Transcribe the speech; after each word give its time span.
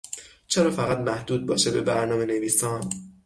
چرا 0.47 0.71
فقط 0.71 0.97
محدود 0.97 1.45
باشه 1.45 1.71
به 1.71 1.81
برنامهنویسان 1.81 2.89